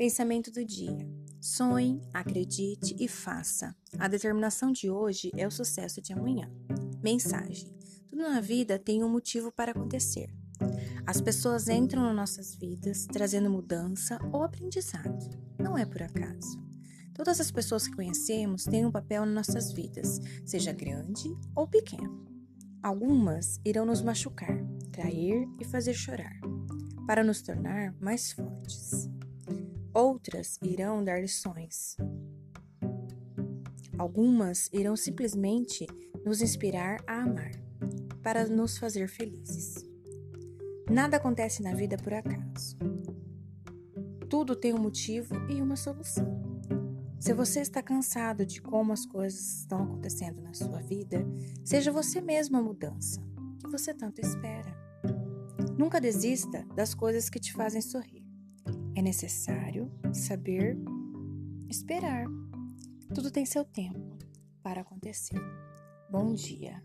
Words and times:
Pensamento 0.00 0.50
do 0.50 0.64
dia. 0.64 1.06
Sonhe, 1.42 2.00
acredite 2.10 2.96
e 2.98 3.06
faça. 3.06 3.76
A 3.98 4.08
determinação 4.08 4.72
de 4.72 4.88
hoje 4.88 5.30
é 5.36 5.46
o 5.46 5.50
sucesso 5.50 6.00
de 6.00 6.14
amanhã. 6.14 6.50
Mensagem: 7.02 7.70
Tudo 8.08 8.22
na 8.22 8.40
vida 8.40 8.78
tem 8.78 9.04
um 9.04 9.10
motivo 9.10 9.52
para 9.52 9.72
acontecer. 9.72 10.34
As 11.06 11.20
pessoas 11.20 11.68
entram 11.68 12.02
nas 12.02 12.16
nossas 12.16 12.54
vidas 12.54 13.04
trazendo 13.12 13.50
mudança 13.50 14.18
ou 14.32 14.42
aprendizado. 14.42 15.38
Não 15.58 15.76
é 15.76 15.84
por 15.84 16.02
acaso. 16.02 16.58
Todas 17.12 17.38
as 17.38 17.50
pessoas 17.50 17.86
que 17.86 17.94
conhecemos 17.94 18.64
têm 18.64 18.86
um 18.86 18.90
papel 18.90 19.26
nas 19.26 19.48
nossas 19.48 19.70
vidas, 19.70 20.18
seja 20.46 20.72
grande 20.72 21.28
ou 21.54 21.68
pequeno. 21.68 22.26
Algumas 22.82 23.60
irão 23.66 23.84
nos 23.84 24.00
machucar, 24.00 24.64
trair 24.90 25.46
e 25.60 25.64
fazer 25.66 25.92
chorar, 25.92 26.40
para 27.06 27.22
nos 27.22 27.42
tornar 27.42 27.94
mais 28.00 28.32
fortes. 28.32 29.10
Outras 30.20 30.58
irão 30.62 31.02
dar 31.02 31.18
lições. 31.18 31.96
Algumas 33.96 34.68
irão 34.70 34.94
simplesmente 34.94 35.86
nos 36.26 36.42
inspirar 36.42 37.02
a 37.06 37.22
amar, 37.22 37.52
para 38.22 38.46
nos 38.46 38.76
fazer 38.76 39.08
felizes. 39.08 39.76
Nada 40.90 41.16
acontece 41.16 41.62
na 41.62 41.72
vida 41.72 41.96
por 41.96 42.12
acaso. 42.12 42.76
Tudo 44.28 44.54
tem 44.54 44.74
um 44.74 44.78
motivo 44.78 45.34
e 45.48 45.62
uma 45.62 45.74
solução. 45.74 46.38
Se 47.18 47.32
você 47.32 47.60
está 47.60 47.82
cansado 47.82 48.44
de 48.44 48.60
como 48.60 48.92
as 48.92 49.06
coisas 49.06 49.60
estão 49.60 49.84
acontecendo 49.84 50.42
na 50.42 50.52
sua 50.52 50.82
vida, 50.82 51.26
seja 51.64 51.90
você 51.90 52.20
mesmo 52.20 52.58
a 52.58 52.62
mudança 52.62 53.22
que 53.58 53.70
você 53.70 53.94
tanto 53.94 54.20
espera. 54.20 54.76
Nunca 55.78 55.98
desista 55.98 56.62
das 56.76 56.92
coisas 56.92 57.30
que 57.30 57.40
te 57.40 57.54
fazem 57.54 57.80
sorrir. 57.80 58.19
É 59.00 59.02
necessário 59.02 59.90
saber 60.12 60.76
esperar. 61.70 62.26
Tudo 63.14 63.30
tem 63.30 63.46
seu 63.46 63.64
tempo 63.64 64.18
para 64.62 64.82
acontecer. 64.82 65.40
Bom 66.10 66.34
dia. 66.34 66.84